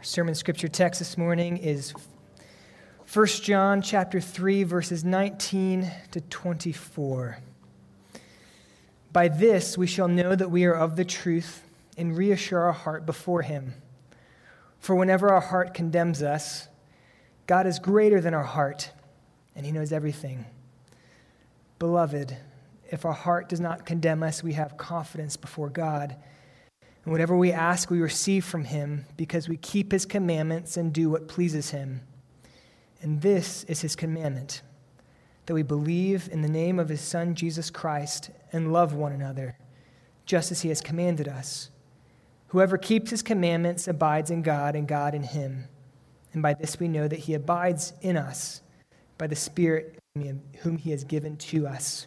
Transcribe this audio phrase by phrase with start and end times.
[0.00, 1.92] Our sermon scripture text this morning is
[3.12, 7.38] 1 John chapter 3 verses 19 to 24.
[9.12, 11.62] By this we shall know that we are of the truth
[11.98, 13.74] and reassure our heart before him.
[14.78, 16.68] For whenever our heart condemns us,
[17.46, 18.92] God is greater than our heart,
[19.54, 20.46] and he knows everything.
[21.78, 22.38] Beloved,
[22.90, 26.16] if our heart does not condemn us, we have confidence before God.
[27.04, 31.10] And whatever we ask, we receive from him because we keep his commandments and do
[31.10, 32.02] what pleases him.
[33.02, 34.62] And this is his commandment
[35.46, 39.56] that we believe in the name of his Son, Jesus Christ, and love one another,
[40.26, 41.70] just as he has commanded us.
[42.48, 45.64] Whoever keeps his commandments abides in God, and God in him.
[46.32, 48.60] And by this we know that he abides in us,
[49.18, 49.98] by the Spirit
[50.62, 52.06] whom he has given to us.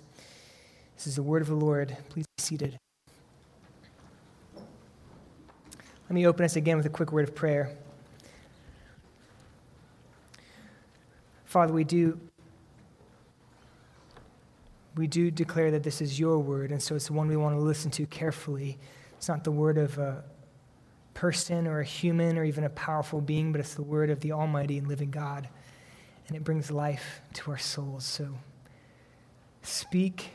[0.95, 1.97] This is the word of the Lord.
[2.09, 2.77] Please be seated.
[6.13, 7.75] Let me open us again with a quick word of prayer.
[11.43, 12.19] Father, we do
[14.95, 17.55] we do declare that this is your word, and so it's the one we want
[17.55, 18.77] to listen to carefully.
[19.17, 20.23] It's not the word of a
[21.15, 24.33] person or a human or even a powerful being, but it's the word of the
[24.33, 25.49] Almighty and living God,
[26.27, 28.05] and it brings life to our souls.
[28.05, 28.37] So
[29.63, 30.29] speak,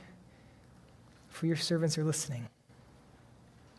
[1.29, 2.49] for your servants are listening.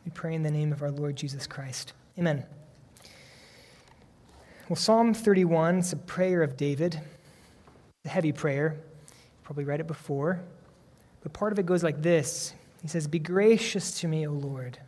[0.09, 1.93] We pray in the name of our Lord Jesus Christ.
[2.17, 2.43] Amen.
[4.67, 6.99] Well, Psalm 31 is a prayer of David
[8.05, 8.75] a heavy prayer.
[9.43, 10.41] Probably read it before.
[11.21, 14.79] But part of it goes like this He says, Be gracious to me, O Lord,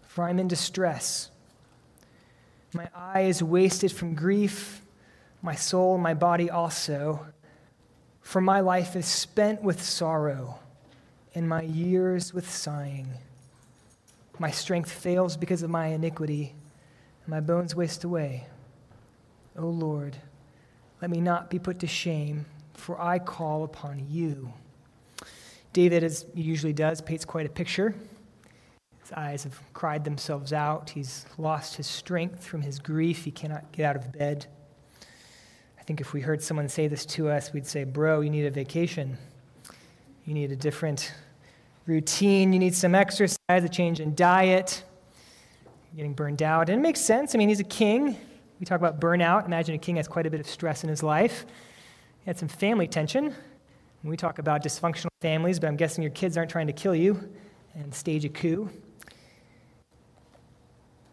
[0.00, 1.30] for I'm in distress.
[2.72, 4.80] My eye is wasted from grief,
[5.42, 7.26] my soul, my body also.
[8.22, 10.60] For my life is spent with sorrow,
[11.34, 13.08] and my years with sighing.
[14.38, 16.54] My strength fails because of my iniquity,
[17.24, 18.46] and my bones waste away.
[19.56, 20.18] O Lord,
[21.00, 24.52] let me not be put to shame, for I call upon you.
[25.72, 27.94] David, as he usually does, paints quite a picture.
[29.00, 30.90] His eyes have cried themselves out.
[30.90, 33.24] He's lost his strength from his grief.
[33.24, 34.46] He cannot get out of bed.
[35.78, 38.44] I think if we heard someone say this to us, we'd say, Bro, you need
[38.44, 39.16] a vacation.
[40.24, 41.12] You need a different
[41.86, 42.52] routine.
[42.52, 44.84] You need some exercise, a change in diet.
[45.94, 46.68] Getting burned out.
[46.68, 47.34] And it makes sense.
[47.34, 48.16] I mean, he's a king.
[48.60, 49.46] We talk about burnout.
[49.46, 51.46] Imagine a king has quite a bit of stress in his life.
[52.24, 53.34] He had some family tension.
[54.04, 57.28] we talk about dysfunctional families, but I'm guessing your kids aren't trying to kill you
[57.74, 58.68] and stage a coup.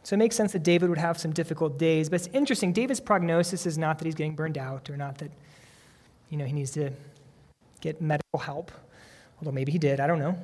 [0.03, 2.09] So it makes sense that David would have some difficult days.
[2.09, 5.31] But it's interesting, David's prognosis is not that he's getting burned out or not that
[6.33, 6.89] you know, he needs to
[7.79, 8.71] get medical help,
[9.39, 10.35] although maybe he did, I don't know.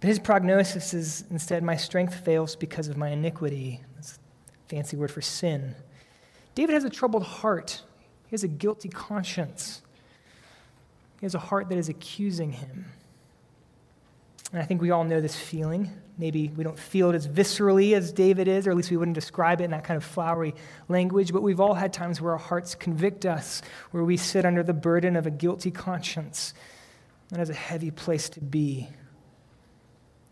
[0.00, 3.80] But his prognosis is instead, my strength fails because of my iniquity.
[3.96, 5.74] That's a fancy word for sin.
[6.54, 7.82] David has a troubled heart,
[8.26, 9.82] he has a guilty conscience,
[11.20, 12.86] he has a heart that is accusing him.
[14.52, 15.90] And I think we all know this feeling.
[16.18, 19.14] Maybe we don't feel it as viscerally as David is, or at least we wouldn't
[19.14, 20.54] describe it in that kind of flowery
[20.88, 23.62] language, but we've all had times where our hearts convict us,
[23.92, 26.52] where we sit under the burden of a guilty conscience.
[27.28, 28.88] That is a heavy place to be.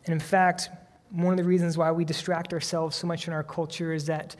[0.08, 0.70] And in fact,
[1.10, 4.36] one of the reasons why we distract ourselves so much in our culture is that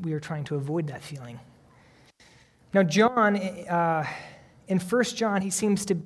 [0.00, 1.38] we are trying to avoid that feeling.
[2.72, 4.06] Now, John, uh,
[4.68, 5.96] in 1 John, he seems to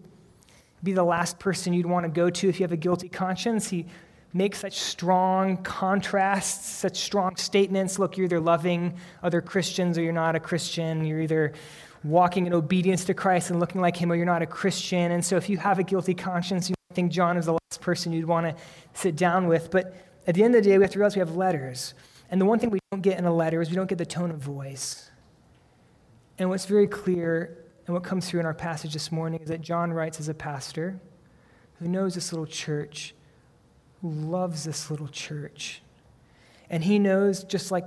[0.83, 3.69] be the last person you'd want to go to if you have a guilty conscience.
[3.69, 3.87] He
[4.33, 8.01] makes such strong contrasts, such strong statements.
[8.01, 11.05] Look, you're either loving other Christians or you're not a Christian.
[11.05, 11.53] You're either
[12.03, 15.13] walking in obedience to Christ and looking like him or you're not a Christian.
[15.13, 18.27] And so if you have a guilty conscience, you think John is the person you'd
[18.27, 18.56] want to
[18.95, 19.71] sit down with.
[19.71, 19.95] But
[20.27, 21.95] at the end of the day, we have to realize we have letters.
[22.31, 24.06] And the one thing we don't get in a letter is we don't get the
[24.06, 25.11] tone of voice.
[26.39, 29.61] And what's very clear and what comes through in our passage this morning is that
[29.61, 30.99] John writes as a pastor
[31.78, 33.15] who knows this little church,
[34.00, 35.83] who loves this little church.
[36.71, 37.84] And he knows, just like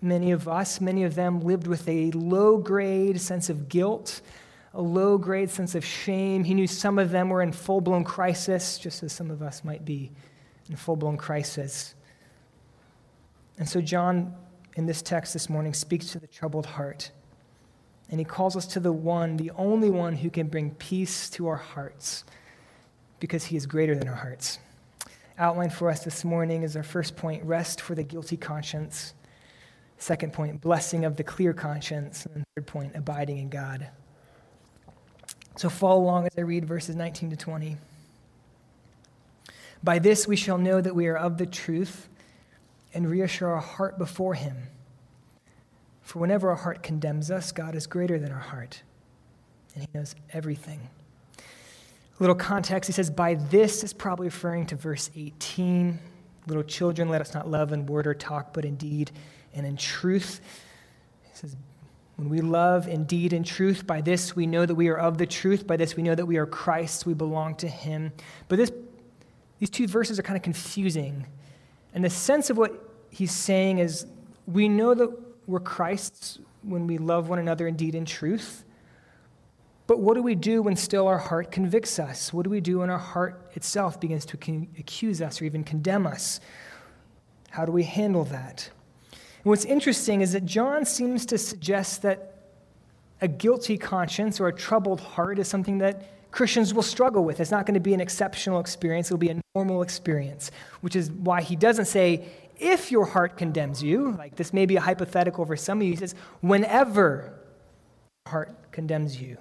[0.00, 4.22] many of us, many of them lived with a low grade sense of guilt
[4.74, 6.44] a low grade sense of shame.
[6.44, 9.64] He knew some of them were in full blown crisis, just as some of us
[9.64, 10.10] might be
[10.68, 11.94] in full blown crisis.
[13.56, 14.34] And so, John,
[14.76, 17.12] in this text this morning, speaks to the troubled heart.
[18.10, 21.46] And he calls us to the one, the only one who can bring peace to
[21.46, 22.24] our hearts,
[23.20, 24.58] because he is greater than our hearts.
[25.38, 29.14] Outlined for us this morning is our first point rest for the guilty conscience.
[29.98, 32.26] Second point, blessing of the clear conscience.
[32.26, 33.88] And third point, abiding in God.
[35.56, 37.76] So follow along as I read verses 19 to 20.
[39.82, 42.08] By this we shall know that we are of the truth
[42.92, 44.56] and reassure our heart before him.
[46.04, 48.82] For whenever our heart condemns us, God is greater than our heart,
[49.74, 50.88] and He knows everything.
[51.38, 55.98] A little context, he says, by this is probably referring to verse 18.
[56.46, 59.10] Little children, let us not love in word or talk, but in deed
[59.54, 60.40] and in truth.
[61.24, 61.56] He says,
[62.16, 64.96] when we love indeed in deed and truth, by this we know that we are
[64.96, 65.66] of the truth.
[65.66, 67.04] By this we know that we are Christ's.
[67.04, 68.12] we belong to Him.
[68.48, 68.70] But this,
[69.58, 71.26] these two verses are kind of confusing.
[71.92, 74.06] And the sense of what he's saying is
[74.46, 75.10] we know that
[75.46, 78.64] we're Christ's when we love one another indeed in deed and truth.
[79.86, 82.32] But what do we do when still our heart convicts us?
[82.32, 86.06] What do we do when our heart itself begins to accuse us or even condemn
[86.06, 86.40] us?
[87.50, 88.70] How do we handle that?
[89.44, 92.32] And what's interesting is that John seems to suggest that
[93.20, 97.40] a guilty conscience or a troubled heart is something that Christians will struggle with.
[97.40, 100.50] It's not going to be an exceptional experience, it'll be a normal experience,
[100.80, 102.26] which is why he doesn't say,
[102.58, 105.90] if your heart condemns you, like this may be a hypothetical for some of you,
[105.90, 107.34] he says, whenever
[108.26, 109.36] your heart condemns you.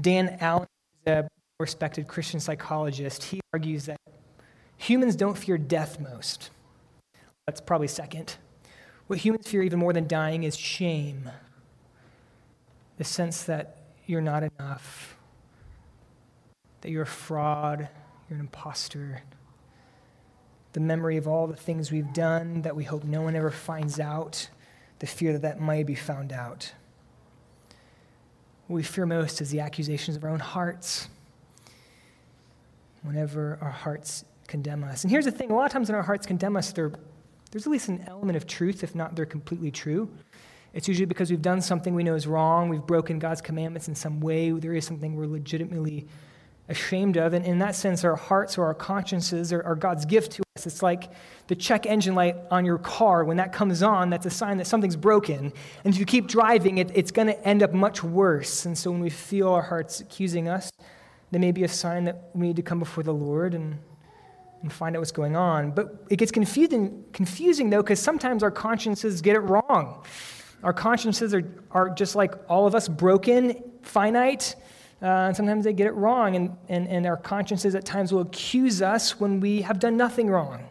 [0.00, 0.68] Dan Allen
[1.06, 1.28] is a
[1.58, 3.24] respected Christian psychologist.
[3.24, 3.98] He argues that
[4.76, 6.50] humans don't fear death most.
[7.46, 8.36] That's probably second.
[9.08, 11.28] What humans fear even more than dying is shame
[12.98, 15.16] the sense that you're not enough,
[16.82, 17.88] that you're a fraud,
[18.28, 19.22] you're an impostor.
[20.72, 23.98] The memory of all the things we've done that we hope no one ever finds
[23.98, 24.48] out,
[25.00, 26.72] the fear that that might be found out.
[28.68, 31.08] What we fear most is the accusations of our own hearts
[33.02, 35.02] whenever our hearts condemn us.
[35.02, 36.72] And here's the thing a lot of times when our hearts condemn us,
[37.52, 40.10] there's at least an element of truth, if not they're completely true.
[40.72, 43.94] It's usually because we've done something we know is wrong, we've broken God's commandments in
[43.94, 46.06] some way, there is something we're legitimately
[46.68, 47.34] ashamed of.
[47.34, 50.66] And in that sense, our hearts or our consciences are, are, God's gift to us.
[50.66, 51.12] It's like
[51.48, 53.24] the check engine light on your car.
[53.24, 55.52] When that comes on, that's a sign that something's broken.
[55.84, 58.64] And if you keep driving, it, it's going to end up much worse.
[58.64, 60.72] And so when we feel our hearts accusing us,
[61.30, 63.78] there may be a sign that we need to come before the Lord and,
[64.62, 65.72] and find out what's going on.
[65.72, 70.04] But it gets confusing, confusing though, because sometimes our consciences get it wrong.
[70.62, 74.54] Our consciences are, are just like all of us broken, finite,
[75.02, 78.20] uh, and sometimes they get it wrong, and, and, and our consciences at times will
[78.20, 80.68] accuse us when we have done nothing wrong.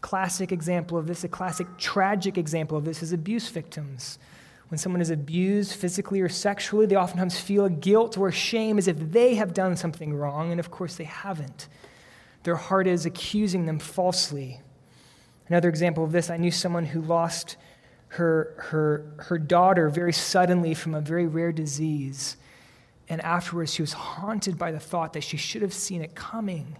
[0.00, 4.18] Classic example of this, a classic tragic example of this is abuse victims.
[4.68, 8.96] When someone is abused physically or sexually, they oftentimes feel guilt or shame as if
[9.12, 11.68] they have done something wrong, and of course they haven't.
[12.48, 14.62] Their heart is accusing them falsely.
[15.48, 17.58] Another example of this, I knew someone who lost
[18.06, 22.38] her, her, her daughter very suddenly from a very rare disease.
[23.06, 26.78] And afterwards, she was haunted by the thought that she should have seen it coming.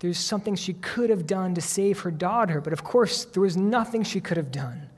[0.00, 3.56] There's something she could have done to save her daughter, but of course, there was
[3.56, 4.90] nothing she could have done.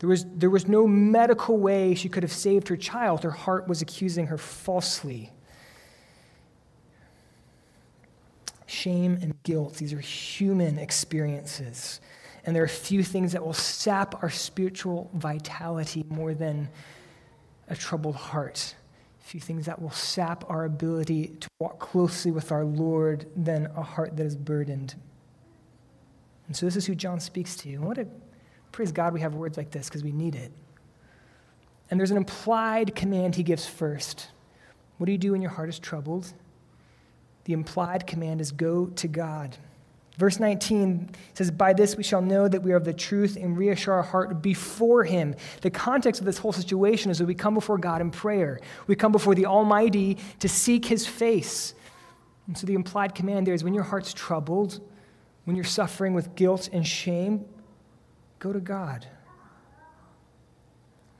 [0.00, 3.22] There was, there was no medical way she could have saved her child.
[3.22, 5.32] Her heart was accusing her falsely.
[8.66, 12.00] Shame and guilt, these are human experiences.
[12.44, 16.68] And there are few things that will sap our spiritual vitality more than
[17.68, 18.74] a troubled heart
[19.26, 23.82] few things that will sap our ability to walk closely with our Lord than a
[23.82, 24.94] heart that is burdened.
[26.46, 27.70] And so this is who John speaks to.
[27.70, 28.06] And what a
[28.70, 30.52] praise God we have words like this because we need it.
[31.90, 34.28] And there's an implied command he gives first.
[34.98, 36.32] What do you do when your heart is troubled?
[37.46, 39.56] The implied command is go to God.
[40.18, 43.56] Verse 19 says, By this we shall know that we are of the truth and
[43.56, 45.36] reassure our heart before Him.
[45.60, 48.58] The context of this whole situation is that we come before God in prayer.
[48.88, 51.72] We come before the Almighty to seek His face.
[52.48, 54.80] And so the implied command there is when your heart's troubled,
[55.44, 57.44] when you're suffering with guilt and shame,
[58.40, 59.06] go to God.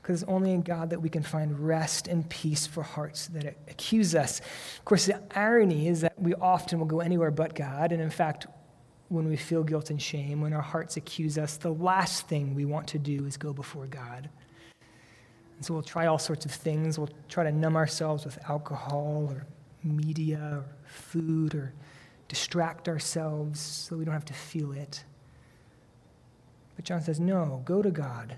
[0.07, 3.45] Because it's only in God that we can find rest and peace for hearts that
[3.69, 4.39] accuse us.
[4.79, 7.91] Of course, the irony is that we often will go anywhere but God.
[7.91, 8.47] And in fact,
[9.09, 12.65] when we feel guilt and shame, when our hearts accuse us, the last thing we
[12.65, 14.31] want to do is go before God.
[15.57, 17.01] And so we'll try all sorts of things.
[17.01, 19.45] We'll try to numb ourselves with alcohol or
[19.83, 21.75] media or food or
[22.29, 25.03] distract ourselves so we don't have to feel it.
[26.77, 28.37] But John says, no, go to God.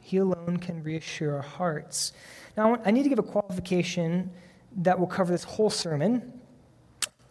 [0.00, 2.12] He alone can reassure our hearts.
[2.56, 4.30] Now, I, need to give a qualification
[4.76, 6.32] that will cover this whole sermon.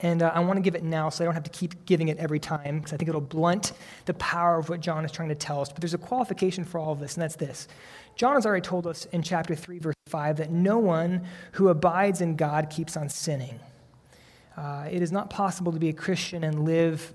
[0.02, 2.08] And uh, I want to give it now so I don't have to keep giving
[2.08, 3.74] it every time because I think it'll blunt
[4.06, 5.70] the power of what John is trying to tell us.
[5.70, 7.68] But there's a qualification for all of this, and that's this.
[8.16, 12.22] John has already told us in chapter 3, verse 5, that no one who abides
[12.22, 13.60] in God keeps on sinning.
[14.56, 17.14] Uh, it is not possible to be a Christian and live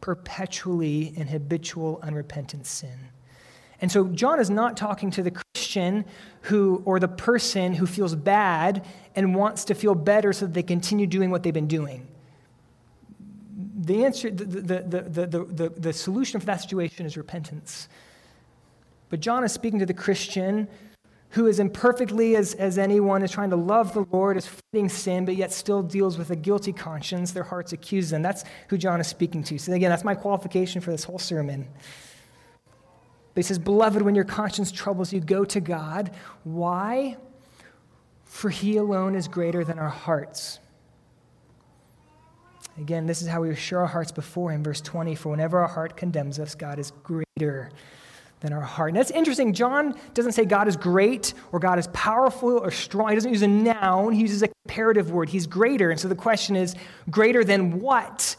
[0.00, 2.98] perpetually in habitual, unrepentant sin.
[3.80, 6.04] And so John is not talking to the Christian
[6.42, 10.62] who or the person who feels bad and wants to feel better so that they
[10.62, 12.06] continue doing what they've been doing.
[13.82, 17.88] The answer, the, the, the, the, the, the solution for that situation is repentance.
[19.08, 20.68] But John is speaking to the Christian
[21.30, 25.24] who, as imperfectly as, as anyone, is trying to love the Lord, is fighting sin,
[25.24, 27.30] but yet still deals with a guilty conscience.
[27.30, 28.20] Their hearts accuse them.
[28.20, 29.58] That's who John is speaking to.
[29.58, 31.68] So, again, that's my qualification for this whole sermon.
[33.34, 36.10] But he says, Beloved, when your conscience troubles you, go to God.
[36.44, 37.16] Why?
[38.24, 40.58] For he alone is greater than our hearts.
[42.78, 44.64] Again, this is how we assure our hearts before him.
[44.64, 47.70] Verse 20 For whenever our heart condemns us, God is greater
[48.40, 48.90] than our heart.
[48.90, 49.52] And that's interesting.
[49.52, 53.10] John doesn't say God is great or God is powerful or strong.
[53.10, 55.28] He doesn't use a noun, he uses a comparative word.
[55.28, 55.90] He's greater.
[55.90, 56.74] And so the question is,
[57.10, 58.36] greater than what?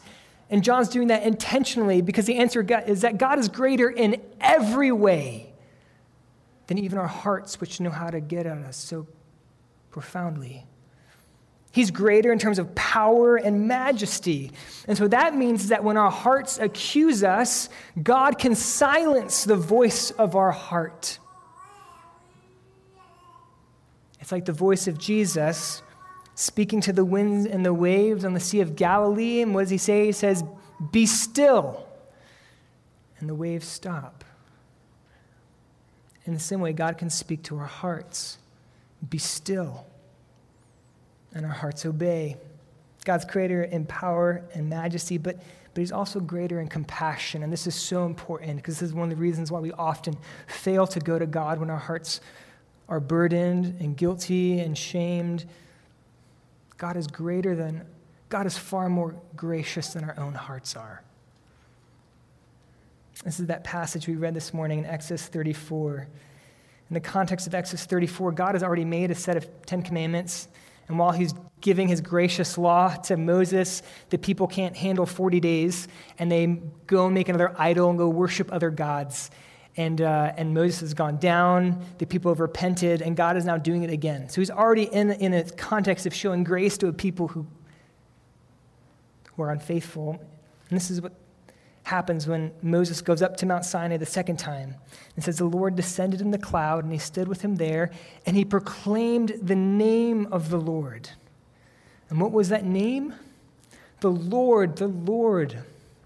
[0.52, 4.92] And John's doing that intentionally because the answer is that God is greater in every
[4.92, 5.50] way
[6.66, 9.06] than even our hearts, which know how to get at us so
[9.90, 10.66] profoundly.
[11.72, 14.52] He's greater in terms of power and majesty.
[14.86, 17.70] And so that means that when our hearts accuse us,
[18.02, 21.18] God can silence the voice of our heart.
[24.20, 25.82] It's like the voice of Jesus
[26.34, 29.42] speaking to the winds and the waves on the Sea of Galilee.
[29.42, 30.06] And what does he say?
[30.06, 30.44] He says,
[30.90, 31.86] Be still.
[33.18, 34.24] And the waves stop.
[36.24, 38.38] In the same way, God can speak to our hearts
[39.08, 39.86] Be still.
[41.34, 42.36] And our hearts obey.
[43.04, 45.36] God's greater in power and majesty, but,
[45.74, 47.42] but he's also greater in compassion.
[47.42, 50.16] And this is so important because this is one of the reasons why we often
[50.46, 52.20] fail to go to God when our hearts
[52.88, 55.46] are burdened and guilty and shamed
[56.82, 57.86] God is greater than,
[58.28, 61.04] God is far more gracious than our own hearts are.
[63.24, 66.08] This is that passage we read this morning in Exodus 34.
[66.90, 70.48] In the context of Exodus 34, God has already made a set of Ten Commandments.
[70.88, 75.86] And while he's giving his gracious law to Moses, the people can't handle 40 days,
[76.18, 76.46] and they
[76.88, 79.30] go and make another idol and go worship other gods.
[79.76, 83.56] And, uh, and Moses has gone down, the people have repented, and God is now
[83.56, 84.28] doing it again.
[84.28, 87.46] So he's already in, in a context of showing grace to a people who,
[89.34, 90.20] who are unfaithful.
[90.68, 91.14] And this is what
[91.84, 94.74] happens when Moses goes up to Mount Sinai the second time.
[95.16, 97.90] and says, The Lord descended in the cloud, and he stood with him there,
[98.26, 101.08] and he proclaimed the name of the Lord.
[102.10, 103.14] And what was that name?
[104.00, 105.64] The Lord, the Lord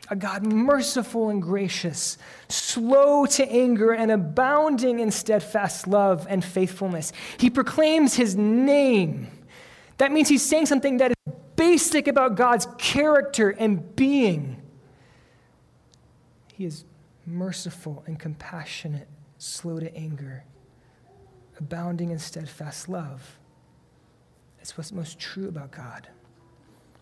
[0.09, 7.13] a God merciful and gracious, slow to anger, and abounding in steadfast love and faithfulness.
[7.39, 9.29] He proclaims his name.
[9.99, 14.63] That means he's saying something that is basic about God's character and being.
[16.55, 16.85] He is
[17.27, 19.09] merciful and compassionate,
[19.39, 20.45] slow to anger,
[21.59, 23.39] abounding in steadfast love.
[24.59, 26.09] That's what's most true about God.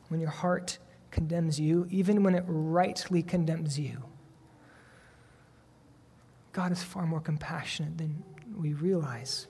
[0.08, 0.78] When your heart
[1.14, 4.02] condemns you, even when it rightly condemns you.
[6.52, 8.22] God is far more compassionate than
[8.56, 9.46] we realize.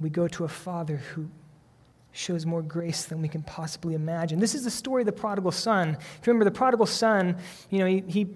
[0.00, 1.28] We go to a Father who
[2.12, 4.38] shows more grace than we can possibly imagine.
[4.38, 5.90] This is the story of the prodigal son.
[5.90, 7.36] If you remember, the prodigal son,
[7.70, 8.26] you know, he, he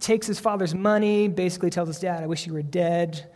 [0.00, 3.30] takes his father's money, basically tells his dad, I wish you were dead.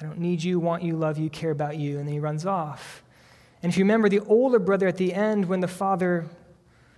[0.00, 1.98] I don't need you, want you, love you, care about you.
[1.98, 3.02] And then he runs off.
[3.62, 6.26] And if you remember the older brother at the end, when the father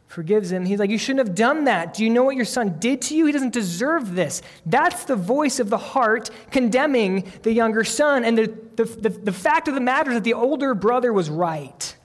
[0.08, 1.94] forgives him, he's like, You shouldn't have done that.
[1.94, 3.26] Do you know what your son did to you?
[3.26, 4.42] He doesn't deserve this.
[4.66, 8.24] That's the voice of the heart condemning the younger son.
[8.24, 11.30] And the, the, the, the fact of the matter is that the older brother was
[11.30, 11.96] right.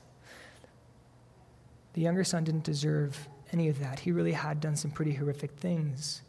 [1.93, 3.99] The younger son didn't deserve any of that.
[3.99, 6.21] He really had done some pretty horrific things.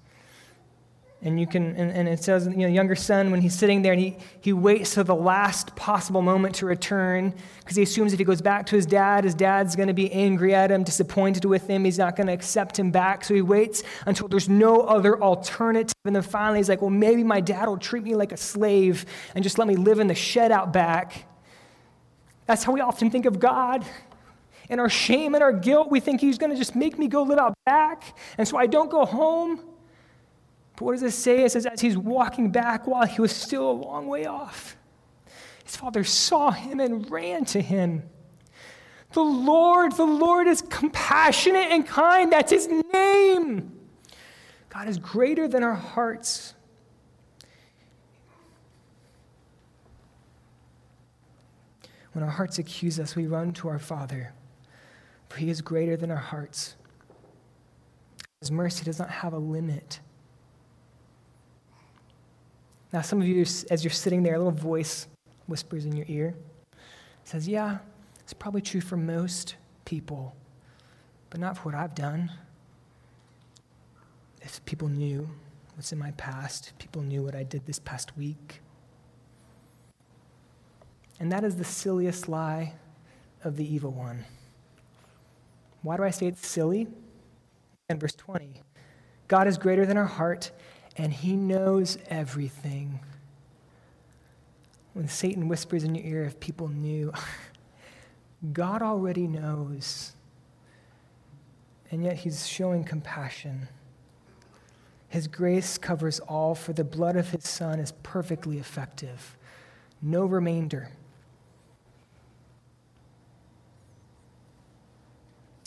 [1.23, 3.93] And you can, and, and, it says, you know, younger son, when he's sitting there
[3.93, 8.19] and he, he waits till the last possible moment to return because he assumes if
[8.19, 11.47] he goes back to his dad, his dad's going to be angry at him, disappointed
[11.47, 11.85] with him.
[11.85, 13.25] He's not going to accept him back.
[13.25, 15.95] So he waits until there's no other alternative.
[16.05, 19.07] And then finally he's like, well, maybe my dad will treat me like a slave
[19.35, 21.27] and just let me live in the shed out back.
[22.45, 23.87] That's how we often think of God.
[24.69, 27.23] In our shame and our guilt, we think he's going to just make me go
[27.23, 28.17] live out back.
[28.37, 29.61] And so I don't go home.
[30.77, 31.45] But what does it say?
[31.45, 34.77] It says, as he's walking back while he was still a long way off,
[35.65, 38.03] his father saw him and ran to him.
[39.13, 42.31] The Lord, the Lord is compassionate and kind.
[42.31, 43.73] That's his name.
[44.69, 46.53] God is greater than our hearts.
[52.13, 54.33] When our hearts accuse us, we run to our Father,
[55.29, 56.75] for he is greater than our hearts.
[58.41, 60.01] His mercy does not have a limit.
[62.93, 65.09] Now, some of you, as you're sitting there, a little voice
[65.47, 66.35] whispers in your ear,
[67.25, 67.79] says, Yeah,
[68.21, 70.35] it's probably true for most people,
[71.31, 72.31] but not for what I've done.
[74.41, 75.29] If people knew
[75.75, 78.61] what's in my past, if people knew what I did this past week.
[81.19, 82.75] And that is the silliest lie
[83.43, 84.25] of the evil one.
[85.83, 86.89] Why do I say it's silly?
[87.89, 88.61] In verse 20,
[89.29, 90.51] God is greater than our heart,
[90.97, 93.01] and he knows everything.
[94.95, 97.13] When Satan whispers in your ear, if people knew,
[98.53, 100.13] God already knows.
[101.91, 103.69] And yet he's showing compassion.
[105.09, 109.37] His grace covers all, for the blood of his Son is perfectly effective.
[110.03, 110.91] No remainder.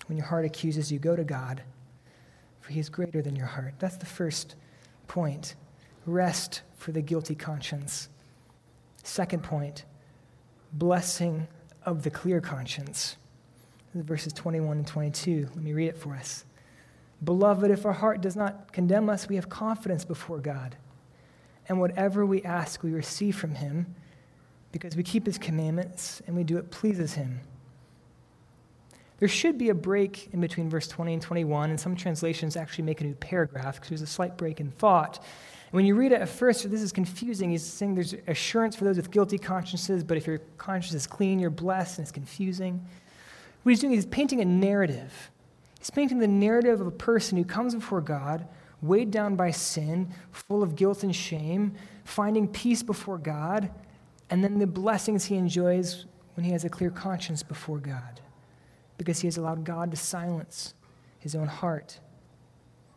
[0.08, 1.62] When your heart accuses you, go to God,
[2.62, 3.76] for he is greater than your heart.
[3.78, 4.56] That's the first
[5.10, 5.56] point.
[6.06, 8.08] Rest for the guilty conscience.
[9.04, 9.84] Second point,
[10.72, 11.48] blessing
[11.84, 13.18] of the clear conscience.
[13.94, 15.50] Verses 21 and 22.
[15.54, 16.46] Let me read it for us.
[17.24, 20.78] Beloved, if our heart does not condemn us, we have confidence before God.
[21.68, 23.94] And whatever we ask, we receive from him
[24.72, 27.42] because we keep his commandments and we do what pleases him.
[29.20, 32.86] There should be a break in between verse 20 and 21, and some translations actually
[32.86, 35.18] make a new paragraph because there's a slight break in thought.
[35.18, 37.52] And when you read it at first, this is confusing.
[37.52, 41.38] He's saying there's assurance for those with guilty consciences, but if your conscience is clean,
[41.38, 42.86] you're blessed, and it's confusing.
[43.64, 45.32] What he's doing is painting a narrative.
[45.80, 48.48] He's painting the narrative of a person who comes before God,
[48.82, 53.70] weighed down by sin, full of guilt and shame, finding peace before God,
[54.30, 58.22] and then the blessings he enjoys when he has a clear conscience before God
[59.00, 60.76] because he has allowed God to silence
[61.18, 62.00] his own heart.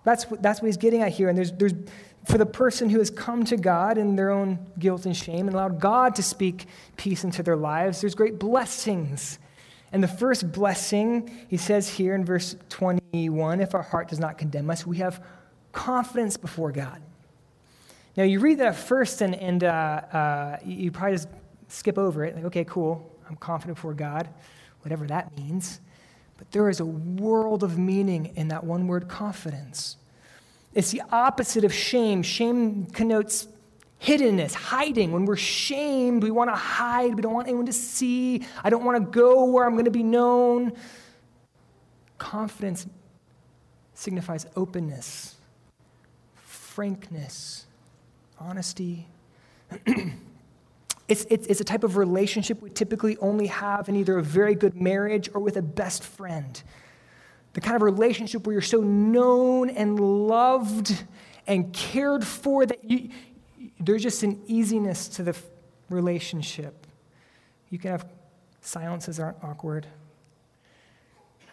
[0.04, 1.30] That's what, that's what he's getting at here.
[1.30, 1.72] And there's, there's,
[2.26, 5.54] for the person who has come to God in their own guilt and shame and
[5.54, 6.66] allowed God to speak
[6.96, 9.38] peace into their lives, there's great blessings.
[9.92, 14.38] And the first blessing, he says here in verse 21 if our heart does not
[14.38, 15.24] condemn us, we have
[15.72, 17.00] confidence before God.
[18.16, 21.28] Now, you read that first, and, and uh, uh, you probably just
[21.68, 22.34] skip over it.
[22.34, 23.10] Like, okay, cool.
[23.28, 24.28] I'm confident before God,
[24.82, 25.80] whatever that means.
[26.42, 29.96] But there is a world of meaning in that one word confidence.
[30.74, 32.24] It's the opposite of shame.
[32.24, 33.46] Shame connotes
[34.02, 35.12] hiddenness, hiding.
[35.12, 37.14] When we're shamed, we want to hide.
[37.14, 38.44] We don't want anyone to see.
[38.64, 40.72] I don't want to go where I'm going to be known.
[42.18, 42.88] Confidence
[43.94, 45.36] signifies openness,
[46.34, 47.66] frankness,
[48.40, 49.06] honesty.
[51.12, 54.54] It's, it's, it's a type of relationship we typically only have in either a very
[54.54, 56.62] good marriage or with a best friend.
[57.52, 61.04] The kind of relationship where you're so known and loved
[61.46, 63.10] and cared for that you,
[63.78, 65.36] there's just an easiness to the
[65.90, 66.86] relationship.
[67.68, 68.06] You can have
[68.62, 69.86] silences aren't awkward.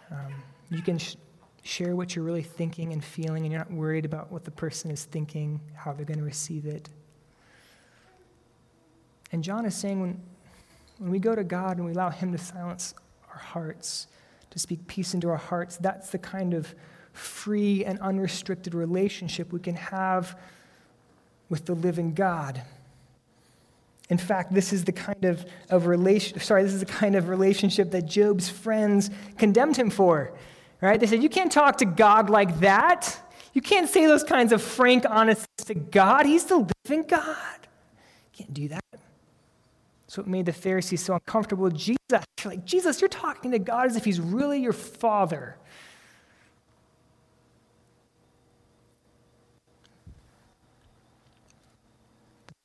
[0.10, 0.36] Um,
[0.70, 1.18] you can sh-
[1.64, 4.90] share what you're really thinking and feeling, and you're not worried about what the person
[4.90, 6.88] is thinking, how they're going to receive it.
[9.32, 10.22] And John is saying when,
[10.98, 12.94] when we go to God and we allow Him to silence
[13.30, 14.08] our hearts,
[14.52, 16.74] to speak peace into our hearts, that's the kind of
[17.14, 20.38] free and unrestricted relationship we can have
[21.50, 22.62] with the living God.
[24.10, 27.30] In fact, this is the kind of, of relation, sorry, this is the kind of
[27.30, 30.34] relationship that Job's friends condemned him for.
[30.82, 31.00] Right?
[31.00, 33.20] They said, You can't talk to God like that.
[33.54, 36.26] You can't say those kinds of frank, honest to God.
[36.26, 37.36] He's the living God.
[38.34, 38.84] You can't do that.
[40.10, 42.00] That's it made the Pharisees so uncomfortable with Jesus.
[42.12, 45.56] You're like, Jesus, you're talking to God as if he's really your father.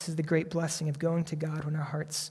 [0.01, 2.31] This is the great blessing of going to God when our hearts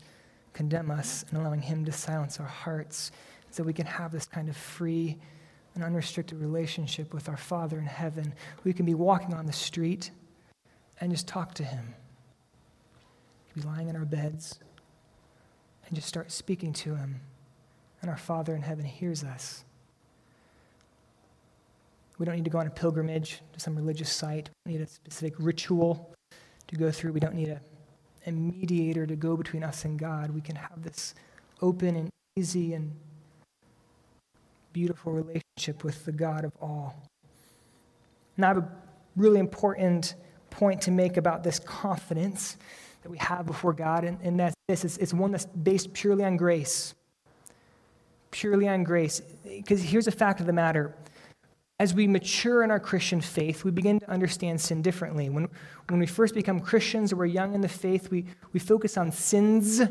[0.54, 3.12] condemn us and allowing him to silence our hearts
[3.52, 5.20] so we can have this kind of free
[5.76, 8.34] and unrestricted relationship with our Father in heaven.
[8.64, 10.10] We can be walking on the street
[11.00, 11.94] and just talk to him.
[13.56, 14.58] We can be lying in our beds
[15.94, 17.22] and just start speaking to Him.
[18.02, 19.64] And our Father in heaven hears us.
[22.18, 24.50] We don't need to go on a pilgrimage to some religious site.
[24.66, 26.12] We don't need a specific ritual
[26.66, 27.12] to go through.
[27.12, 27.62] We don't need a,
[28.26, 30.32] a mediator to go between us and God.
[30.32, 31.14] We can have this
[31.62, 32.92] open and easy and
[34.72, 37.04] beautiful relationship with the God of all.
[38.36, 38.72] Now, I have a
[39.16, 40.16] really important
[40.50, 42.58] point to make about this confidence
[43.04, 46.24] that we have before God, and, and that's this it's, it's one that's based purely
[46.24, 46.96] on grace.
[48.32, 49.22] Purely on grace.
[49.44, 50.96] Because here's a fact of the matter
[51.80, 55.30] as we mature in our Christian faith, we begin to understand sin differently.
[55.30, 55.50] When,
[55.90, 59.12] when we first become Christians or we're young in the faith, we, we focus on
[59.12, 59.82] sins,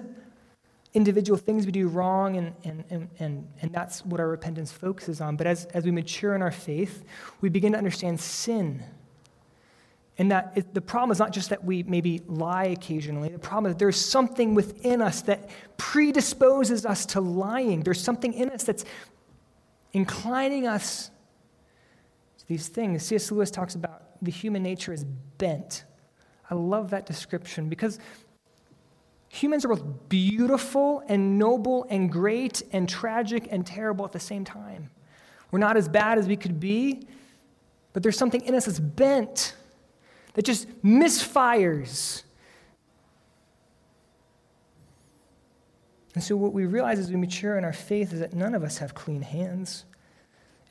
[0.95, 5.21] individual things we do wrong, and, and, and, and, and that's what our repentance focuses
[5.21, 5.37] on.
[5.37, 7.05] But as, as we mature in our faith,
[7.41, 8.83] we begin to understand sin.
[10.23, 13.31] And that it, the problem is not just that we maybe lie occasionally.
[13.31, 17.81] The problem is that there's something within us that predisposes us to lying.
[17.81, 18.85] There's something in us that's
[19.93, 21.11] inclining us
[22.39, 23.05] to these things.
[23.05, 23.33] C.S.
[23.33, 25.03] Lewis talks about the human nature is
[25.39, 25.83] bent.
[26.49, 27.99] I love that description because
[29.29, 34.45] humans are both beautiful and noble and great and tragic and terrible at the same
[34.45, 34.89] time.
[35.51, 37.09] We're not as bad as we could be,
[37.93, 39.57] but there's something in us that's bent,
[40.35, 42.23] that just misfires.
[46.15, 48.63] And so, what we realize as we mature in our faith is that none of
[48.63, 49.85] us have clean hands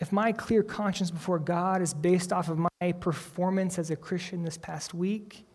[0.02, 4.44] if my clear conscience before God is based off of my performance as a Christian
[4.44, 5.46] this past week,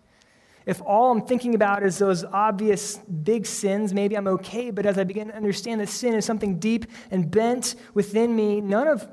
[0.67, 4.71] if all I'm thinking about is those obvious big sins, maybe I'm okay.
[4.71, 8.61] But as I begin to understand that sin is something deep and bent within me,
[8.61, 9.09] none of,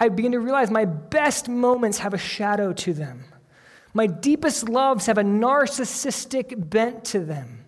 [0.00, 3.24] I begin to realize my best moments have a shadow to them.
[3.94, 7.66] My deepest loves have a narcissistic bent to them.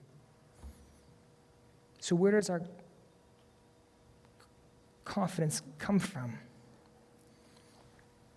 [2.01, 2.63] So, where does our
[5.05, 6.39] confidence come from?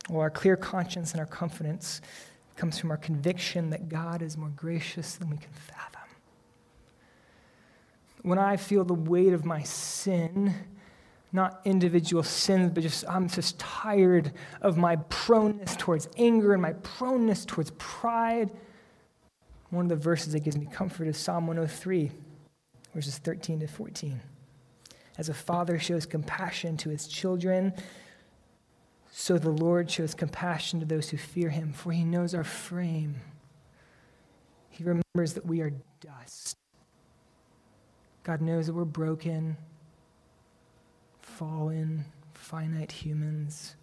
[0.10, 2.02] Well, our clear conscience and our confidence
[2.56, 6.02] comes from our conviction that God is more gracious than we can fathom.
[8.22, 10.54] When I feel the weight of my sin,
[11.32, 16.74] not individual sins, but just I'm just tired of my proneness towards anger and my
[16.74, 18.50] proneness towards pride.
[19.70, 22.12] One of the verses that gives me comfort is Psalm 103,
[22.94, 24.22] verses 13 to 14.
[25.18, 27.74] As a father shows compassion to his children,
[29.12, 33.16] so the Lord shows compassion to those who fear him, for he knows our frame.
[34.70, 36.56] He remembers that we are dust.
[38.24, 39.58] God knows that we're broken,
[41.38, 43.76] fallen, finite humans,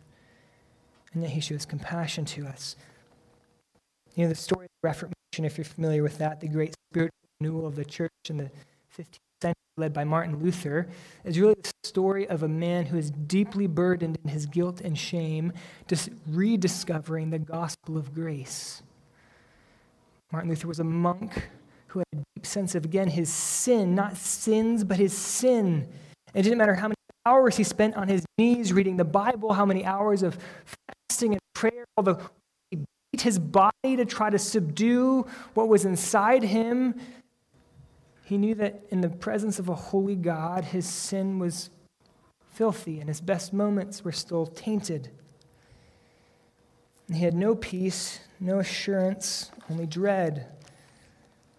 [1.12, 2.74] and yet he shows compassion to us.
[4.16, 7.14] You know, the story of the Reformation, if you're familiar with that, the great spiritual
[7.40, 8.50] renewal of the church in the
[8.98, 10.88] 15th century, led by Martin Luther,
[11.22, 14.98] is really the story of a man who is deeply burdened in his guilt and
[14.98, 15.52] shame,
[16.28, 18.82] rediscovering the gospel of grace.
[20.32, 21.50] Martin Luther was a monk
[21.86, 25.86] who had a deep sense of, again, his sin, not sins, but his sin.
[26.34, 26.93] It didn't matter how many
[27.26, 30.38] hours he spent on his knees reading the Bible, how many hours of
[31.08, 32.18] fasting and prayer, although
[32.70, 32.78] he
[33.12, 37.00] beat his body to try to subdue what was inside him.
[38.24, 41.70] He knew that in the presence of a holy God, his sin was
[42.52, 45.10] filthy and his best moments were still tainted.
[47.08, 50.46] And he had no peace, no assurance, only dread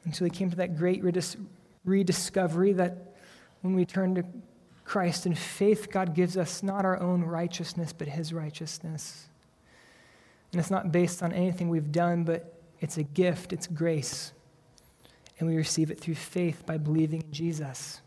[0.06, 1.38] until he came to that great redis-
[1.84, 3.16] rediscovery that
[3.62, 4.24] when we turn to
[4.86, 9.28] Christ in faith, God gives us not our own righteousness, but his righteousness.
[10.52, 14.32] And it's not based on anything we've done, but it's a gift, it's grace
[15.40, 18.02] and we receive it through faith by believing in Jesus.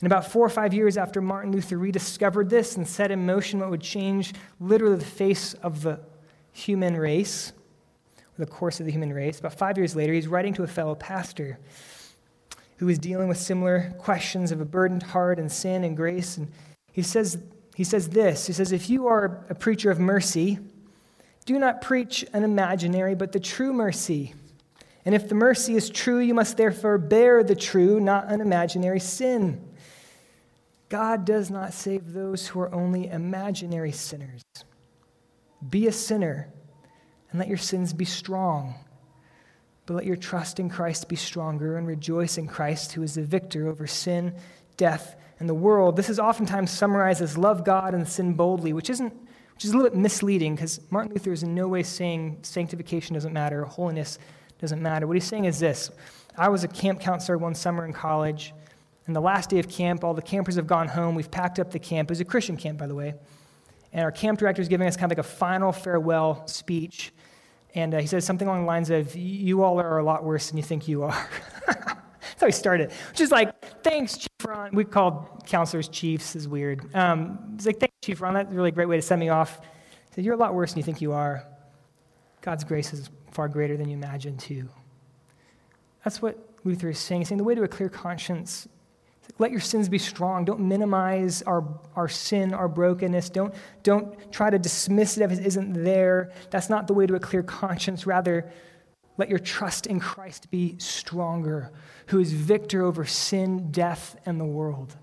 [0.00, 3.60] And about four or five years after Martin Luther rediscovered this and set in motion
[3.60, 6.00] what would change literally the face of the
[6.52, 7.52] human race,
[8.38, 10.94] the course of the human race, about five years later, he's writing to a fellow
[10.94, 11.58] pastor
[12.76, 16.36] who is dealing with similar questions of a burdened heart and sin and grace.
[16.36, 16.50] And
[16.92, 17.38] he says,
[17.74, 20.58] he says this He says, If you are a preacher of mercy,
[21.44, 24.34] do not preach an imaginary, but the true mercy.
[25.04, 28.98] And if the mercy is true, you must therefore bear the true, not an imaginary
[28.98, 29.62] sin.
[30.88, 34.42] God does not save those who are only imaginary sinners.
[35.68, 36.48] Be a sinner
[37.30, 38.74] and let your sins be strong.
[39.86, 43.22] But let your trust in Christ be stronger and rejoice in Christ, who is the
[43.22, 44.34] victor over sin,
[44.76, 45.96] death, and the world.
[45.96, 49.14] This is oftentimes summarized as love God and sin boldly, which isn't
[49.54, 53.14] which is a little bit misleading because Martin Luther is in no way saying sanctification
[53.14, 54.18] doesn't matter, holiness
[54.60, 55.06] doesn't matter.
[55.06, 55.90] What he's saying is this
[56.36, 58.52] I was a camp counselor one summer in college,
[59.06, 61.14] and the last day of camp, all the campers have gone home.
[61.14, 62.10] We've packed up the camp.
[62.10, 63.14] It was a Christian camp, by the way.
[63.92, 67.12] And our camp director is giving us kind of like a final farewell speech.
[67.76, 70.48] And uh, he says something along the lines of, You all are a lot worse
[70.48, 71.28] than you think you are.
[71.66, 74.74] That's how he started, which is like, Thanks, Chief Ron.
[74.74, 76.92] We called counselors chiefs, is weird.
[76.94, 78.34] Um, he's like, Thanks, Chief Ron.
[78.34, 79.60] That's a really great way to send me off.
[79.60, 81.44] He said, You're a lot worse than you think you are.
[82.40, 84.68] God's grace is far greater than you imagine, too.
[86.02, 87.20] That's what Luther is saying.
[87.20, 88.66] He's saying the way to a clear conscience,
[89.38, 90.44] Let your sins be strong.
[90.44, 93.30] Don't minimize our, our sin, our brokenness.
[93.30, 96.32] Don't, don't try to dismiss it if it isn't there.
[96.50, 98.06] That's not the way to a clear conscience.
[98.06, 98.50] Rather,
[99.18, 101.70] let your trust in Christ be stronger,
[102.08, 104.96] who is victor over sin, death, and the world.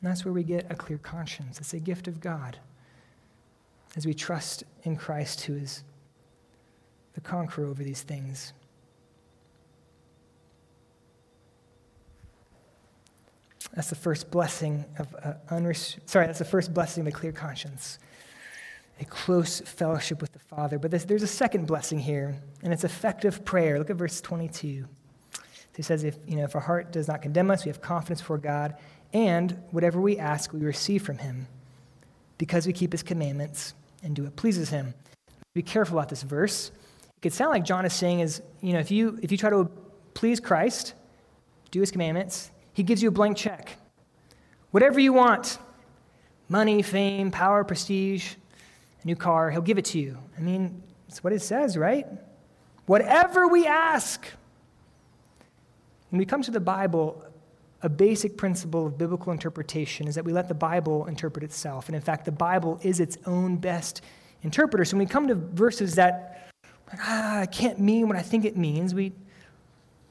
[0.00, 1.58] And that's where we get a clear conscience.
[1.58, 2.58] It's a gift of God
[3.96, 5.82] as we trust in Christ, who is
[7.14, 8.52] the conqueror over these things.
[13.74, 16.26] That's the first blessing of uh, unres- sorry.
[16.26, 17.98] That's the first blessing of a clear conscience,
[19.00, 20.78] a close fellowship with the Father.
[20.78, 23.78] But there's, there's a second blessing here, and it's effective prayer.
[23.78, 24.86] Look at verse 22.
[25.76, 28.20] He says, "If you know, if our heart does not condemn us, we have confidence
[28.20, 28.76] before God,
[29.12, 31.46] and whatever we ask, we receive from Him,
[32.38, 34.94] because we keep His commandments and do what pleases Him."
[35.54, 36.70] Be careful about this verse.
[37.16, 39.50] It could sound like John is saying, "Is you know, if you if you try
[39.50, 39.70] to
[40.14, 40.94] please Christ,
[41.70, 43.76] do His commandments." He gives you a blank check.
[44.70, 45.58] Whatever you want
[46.48, 48.34] money, fame, power, prestige,
[49.02, 50.18] a new car, he'll give it to you.
[50.36, 52.06] I mean, it's what it says, right?
[52.86, 54.26] Whatever we ask.
[56.10, 57.24] When we come to the Bible,
[57.82, 61.88] a basic principle of biblical interpretation is that we let the Bible interpret itself.
[61.88, 64.02] And in fact, the Bible is its own best
[64.42, 64.84] interpreter.
[64.84, 66.50] So when we come to verses that
[66.98, 69.12] ah, I can't mean what I think it means, we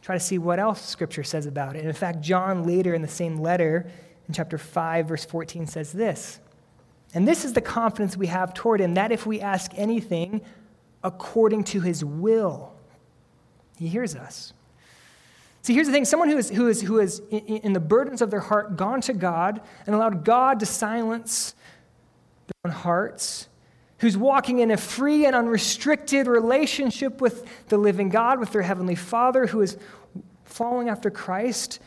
[0.10, 1.80] try to see what else Scripture says about it.
[1.82, 3.86] And in fact, John later in the same letter,
[4.28, 6.40] in chapter 5, verse 14, says this.
[7.14, 10.42] And this is the confidence we have toward him that if we ask anything
[11.04, 12.74] according to his will,
[13.78, 14.52] he hears us.
[15.62, 18.24] See, here's the thing someone who is, who is, who is in, in the burdens
[18.24, 21.54] of their heart gone to God and allowed God to silence
[22.48, 23.48] their own hearts
[24.00, 28.96] who's walking in a free and unrestricted relationship with the living God, with their Heavenly
[28.96, 29.78] Father, who is
[30.50, 31.80] following after Christ,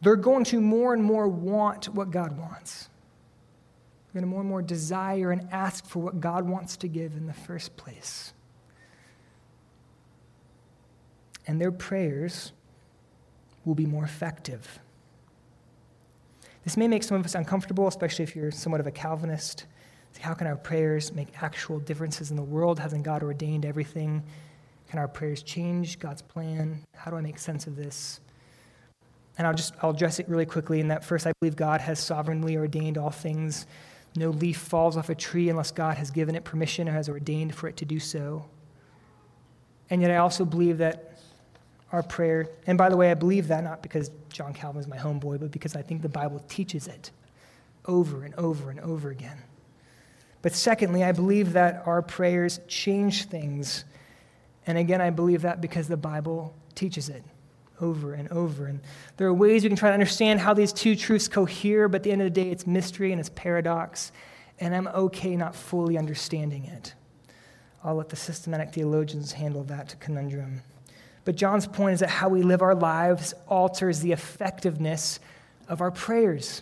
[0.00, 2.88] they're going to more and more want what God wants.
[4.06, 7.16] They're going to more and more desire and ask for what God wants to give
[7.16, 8.32] in the first place.
[11.46, 12.52] And their prayers
[13.64, 14.78] will be more effective.
[16.64, 19.64] This may make some of us uncomfortable, especially if you're somewhat of a Calvinist.
[20.20, 22.78] How can our prayers make actual differences in the world?
[22.78, 24.22] Hasn't God ordained everything?
[24.88, 26.82] Can our prayers change God's plan?
[26.94, 28.20] How do I make sense of this?
[29.36, 32.00] And I'll just I'll address it really quickly in that first I believe God has
[32.00, 33.66] sovereignly ordained all things.
[34.16, 37.54] No leaf falls off a tree unless God has given it permission or has ordained
[37.54, 38.46] for it to do so.
[39.90, 41.18] And yet I also believe that
[41.92, 44.98] our prayer, and by the way, I believe that not because John Calvin is my
[44.98, 47.10] homeboy, but because I think the Bible teaches it
[47.86, 49.38] over and over and over again.
[50.42, 53.84] But secondly, I believe that our prayers change things.
[54.68, 57.24] And again, I believe that because the Bible teaches it
[57.80, 58.66] over and over.
[58.66, 58.80] And
[59.16, 62.02] there are ways we can try to understand how these two truths cohere, but at
[62.02, 64.12] the end of the day, it's mystery and it's paradox.
[64.60, 66.94] And I'm okay not fully understanding it.
[67.82, 70.60] I'll let the systematic theologians handle that conundrum.
[71.24, 75.18] But John's point is that how we live our lives alters the effectiveness
[75.68, 76.60] of our prayers.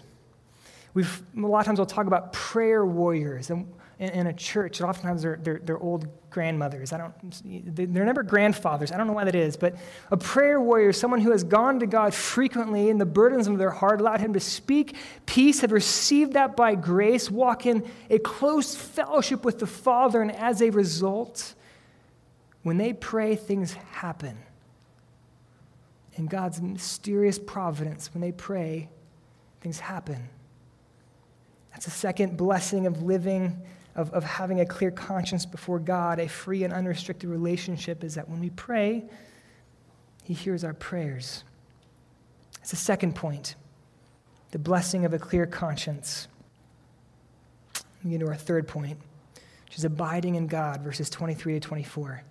[0.94, 3.66] We've, a lot of times we'll talk about prayer warriors in,
[3.98, 6.92] in, in a church, and oftentimes they're, they're, they're, old grandmothers.
[6.92, 8.92] I don't, they're never grandfathers.
[8.92, 9.76] I don't know why that is, but
[10.10, 13.70] a prayer warrior someone who has gone to God frequently in the burdens of their
[13.70, 18.74] heart, allowed Him to speak peace, have received that by grace, walk in a close
[18.74, 21.54] fellowship with the Father, and as a result,
[22.62, 24.36] when they pray, things happen.
[26.16, 28.88] In God's mysterious providence, when they pray,
[29.60, 30.28] things happen.
[31.70, 33.62] That's a second blessing of living,
[33.96, 38.28] of, of having a clear conscience before God, a free and unrestricted relationship, is that
[38.28, 39.04] when we pray,
[40.22, 41.42] He hears our prayers.
[42.60, 43.54] It's the second point
[44.52, 46.28] the blessing of a clear conscience.
[48.04, 48.98] We get to our third point,
[49.66, 52.22] which is abiding in God, verses 23 to 24.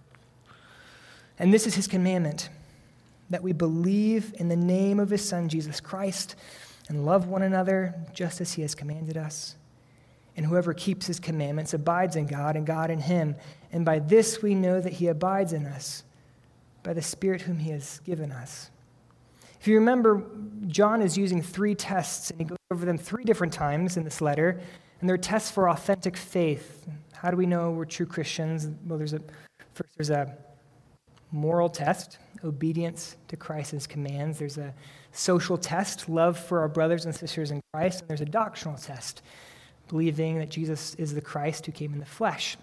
[1.38, 2.50] And this is His commandment
[3.30, 6.36] that we believe in the name of His Son, Jesus Christ
[6.90, 9.56] and love one another just as he has commanded us.
[10.38, 13.36] And whoever keeps his commandments abides in God, and God in him.
[13.72, 16.04] And by this we know that he abides in us,
[16.84, 18.70] by the Spirit whom he has given us.
[19.60, 20.24] If you remember,
[20.68, 24.22] John is using three tests, and he goes over them three different times in this
[24.22, 24.60] letter.
[25.02, 26.86] And they're tests for authentic faith.
[27.14, 28.68] How do we know we're true Christians?
[28.86, 29.22] Well, there's a
[29.74, 30.38] first there's a
[31.32, 34.40] moral test, obedience to Christ's commands.
[34.40, 34.74] There's a
[35.12, 38.02] social test, love for our brothers and sisters in Christ.
[38.02, 39.22] And there's a doctrinal test,
[39.88, 42.58] believing that Jesus is the Christ who came in the flesh.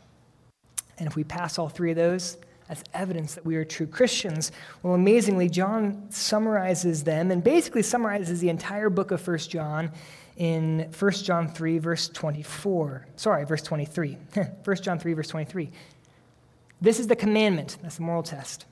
[0.99, 2.37] And if we pass all three of those,
[2.73, 4.51] as evidence that we are true Christians?
[4.83, 9.93] Well, amazingly, John summarizes them and basically summarizes the entire book of 1 John
[10.39, 13.07] in 1 John 3, verse 24.
[13.17, 14.17] Sorry, verse 23.
[14.65, 15.71] 1 John 3, verse 23.
[16.81, 18.65] This is the commandment, that's the moral test,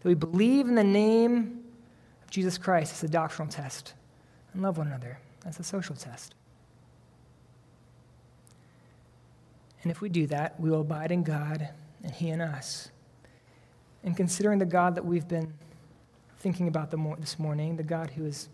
[0.00, 1.64] that we believe in the name
[2.22, 2.92] of Jesus Christ.
[2.92, 3.94] It's a doctrinal test.
[4.52, 5.18] And love one another.
[5.42, 6.34] That's a social test.
[9.82, 11.68] And if we do that, we will abide in God
[12.02, 12.90] and He in us.
[14.04, 15.52] And considering the God that we've been
[16.38, 18.48] thinking about this morning, the God who is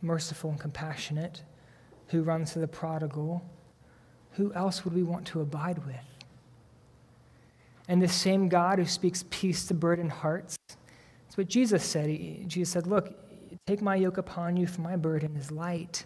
[0.00, 1.42] merciful and compassionate,
[2.08, 3.44] who runs to the prodigal,
[4.32, 5.96] who else would we want to abide with?
[7.88, 12.08] And this same God who speaks peace to burdened hearts, that's what Jesus said.
[12.08, 13.14] He, Jesus said, Look,
[13.66, 16.04] take my yoke upon you, for my burden is light.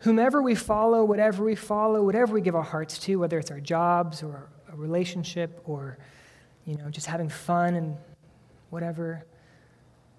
[0.00, 3.60] Whomever we follow, whatever we follow, whatever we give our hearts to, whether it's our
[3.60, 5.98] jobs or a relationship or
[6.64, 7.96] you know, just having fun and
[8.70, 9.24] whatever,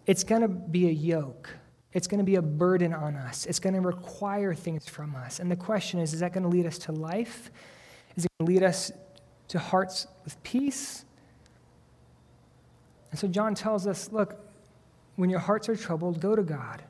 [0.05, 1.49] it's going to be a yoke.
[1.93, 3.45] It's going to be a burden on us.
[3.45, 5.39] It's going to require things from us.
[5.39, 7.51] And the question is is that going to lead us to life?
[8.15, 8.91] Is it going to lead us
[9.49, 11.05] to hearts with peace?
[13.11, 14.39] And so John tells us look,
[15.15, 16.83] when your hearts are troubled, go to God.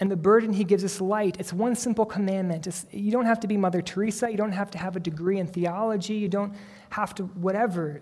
[0.00, 1.36] And the burden he gives us light.
[1.38, 2.66] It's one simple commandment.
[2.66, 4.30] It's, you don't have to be Mother Teresa.
[4.30, 6.14] You don't have to have a degree in theology.
[6.14, 6.54] You don't
[6.88, 8.00] have to, whatever.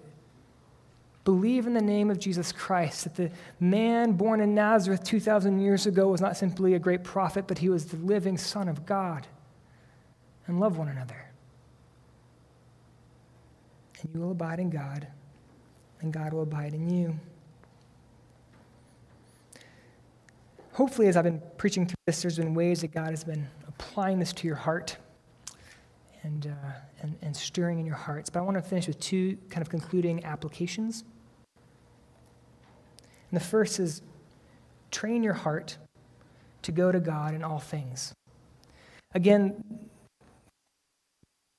[1.24, 5.86] Believe in the name of Jesus Christ, that the man born in Nazareth 2,000 years
[5.86, 9.26] ago was not simply a great prophet, but he was the living Son of God.
[10.46, 11.26] And love one another.
[14.00, 15.08] And you will abide in God,
[16.00, 17.18] and God will abide in you.
[20.78, 24.20] Hopefully, as I've been preaching through this, there's been ways that God has been applying
[24.20, 24.96] this to your heart
[26.22, 26.70] and, uh,
[27.02, 28.30] and, and stirring in your hearts.
[28.30, 31.02] But I want to finish with two kind of concluding applications.
[33.28, 34.02] And the first is
[34.92, 35.78] train your heart
[36.62, 38.14] to go to God in all things.
[39.16, 39.64] Again,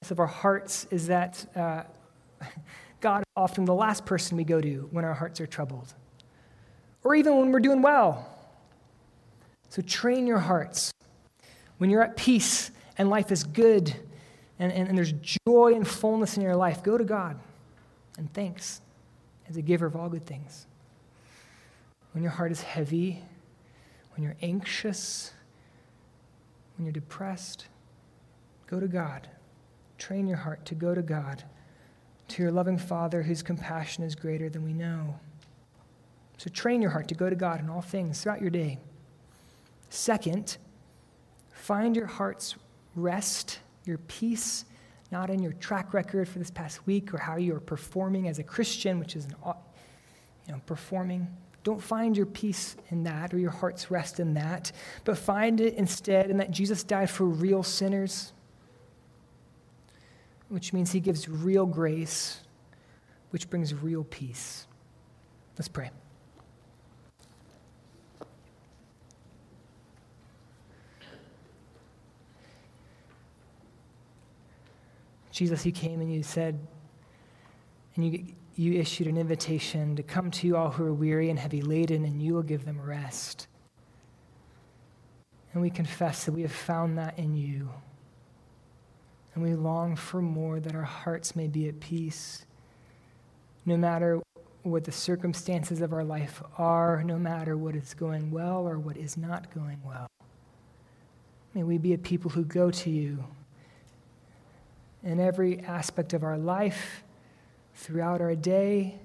[0.09, 1.83] of our hearts is that uh,
[3.01, 5.93] God is often the last person we go to when our hearts are troubled,
[7.03, 8.37] or even when we're doing well.
[9.69, 10.91] So train your hearts.
[11.77, 13.95] When you're at peace and life is good
[14.59, 15.13] and, and, and there's
[15.47, 17.39] joy and fullness in your life, go to God
[18.17, 18.81] and thanks
[19.49, 20.65] as a giver of all good things
[22.13, 23.21] when your heart is heavy,
[24.15, 25.31] when you're anxious,
[26.77, 27.67] when you're depressed,
[28.67, 29.29] go to God.
[29.97, 31.43] Train your heart to go to God,
[32.29, 35.19] to your loving Father whose compassion is greater than we know.
[36.37, 38.79] So train your heart to go to God in all things throughout your day.
[39.89, 40.57] Second,
[41.51, 42.55] find your heart's
[42.95, 44.65] rest, your peace,
[45.11, 48.39] not in your track record for this past week or how you are performing as
[48.39, 49.35] a Christian, which is an,
[50.47, 51.27] you know, performing
[51.63, 54.71] don't find your peace in that or your heart's rest in that,
[55.03, 58.33] but find it instead in that Jesus died for real sinners,
[60.47, 62.39] which means he gives real grace,
[63.31, 64.67] which brings real peace.
[65.57, 65.91] Let's pray.
[75.39, 76.59] Jesus, you came and you said,
[77.95, 78.25] and you
[78.57, 82.03] you issued an invitation to come to you all who are weary and heavy laden,
[82.03, 83.47] and you will give them rest.
[85.53, 87.69] And we confess that we have found that in you.
[89.33, 92.43] And we long for more that our hearts may be at peace.
[93.65, 94.21] No matter
[94.63, 98.97] what the circumstances of our life are, no matter what is going well or what
[98.97, 100.07] is not going well.
[101.53, 103.23] May we be a people who go to you
[105.03, 107.03] in every aspect of our life
[107.75, 108.99] throughout our day,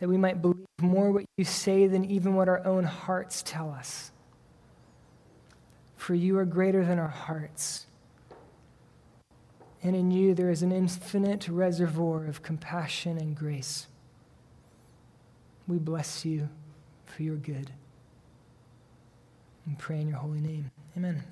[0.00, 3.70] that we might believe more what you say than even what our own hearts tell
[3.70, 4.10] us.
[5.96, 7.86] For you are greater than our hearts.
[9.82, 13.86] And in you there is an infinite reservoir of compassion and grace.
[15.66, 16.48] We bless you
[17.06, 17.70] for your good.
[19.64, 20.70] And pray in your holy name.
[20.96, 21.24] Amen.